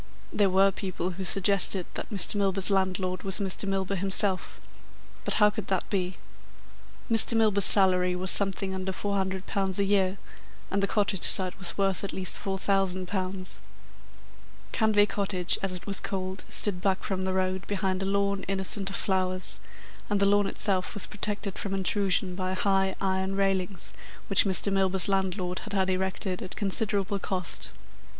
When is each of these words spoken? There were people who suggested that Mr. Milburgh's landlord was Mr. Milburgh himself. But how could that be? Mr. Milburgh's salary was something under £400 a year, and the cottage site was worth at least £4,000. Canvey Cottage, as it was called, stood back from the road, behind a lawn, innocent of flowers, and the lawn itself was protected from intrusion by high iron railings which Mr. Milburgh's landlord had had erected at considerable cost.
There 0.33 0.49
were 0.49 0.71
people 0.71 1.11
who 1.11 1.23
suggested 1.23 1.85
that 1.93 2.09
Mr. 2.09 2.33
Milburgh's 2.33 2.71
landlord 2.71 3.21
was 3.21 3.37
Mr. 3.37 3.67
Milburgh 3.69 3.99
himself. 3.99 4.59
But 5.23 5.35
how 5.35 5.51
could 5.51 5.67
that 5.67 5.87
be? 5.91 6.15
Mr. 7.07 7.35
Milburgh's 7.35 7.65
salary 7.65 8.15
was 8.15 8.31
something 8.31 8.73
under 8.73 8.91
£400 8.93 9.77
a 9.77 9.85
year, 9.85 10.17
and 10.71 10.81
the 10.81 10.87
cottage 10.87 11.21
site 11.21 11.55
was 11.59 11.77
worth 11.77 12.03
at 12.03 12.13
least 12.13 12.33
£4,000. 12.33 13.45
Canvey 14.71 15.07
Cottage, 15.07 15.59
as 15.61 15.73
it 15.75 15.85
was 15.85 15.99
called, 15.99 16.45
stood 16.49 16.81
back 16.81 17.03
from 17.03 17.23
the 17.23 17.31
road, 17.33 17.67
behind 17.67 18.01
a 18.01 18.05
lawn, 18.07 18.41
innocent 18.47 18.89
of 18.89 18.95
flowers, 18.95 19.59
and 20.09 20.19
the 20.19 20.25
lawn 20.25 20.47
itself 20.47 20.95
was 20.95 21.05
protected 21.05 21.59
from 21.59 21.75
intrusion 21.75 22.33
by 22.33 22.55
high 22.55 22.95
iron 22.99 23.35
railings 23.35 23.93
which 24.29 24.45
Mr. 24.45 24.73
Milburgh's 24.73 25.07
landlord 25.07 25.59
had 25.59 25.73
had 25.73 25.91
erected 25.91 26.41
at 26.41 26.55
considerable 26.55 27.19
cost. 27.19 27.69